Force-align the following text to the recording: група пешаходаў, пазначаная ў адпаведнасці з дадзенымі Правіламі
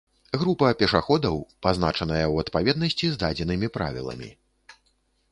група 0.43 0.67
пешаходаў, 0.77 1.35
пазначаная 1.65 2.21
ў 2.31 2.35
адпаведнасці 2.47 3.11
з 3.11 3.19
дадзенымі 3.25 3.67
Правіламі 3.77 4.31